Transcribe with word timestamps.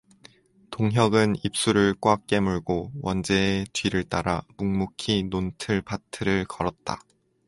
동혁은 0.71 1.35
입술을 1.43 1.93
꽉 2.01 2.25
깨물고 2.25 2.91
원재의 3.03 3.67
뒤를 3.71 4.03
따라 4.03 4.43
묵묵히 4.57 5.25
논틀 5.29 5.83
밭틀을 5.83 6.45
걸었다. 6.45 6.99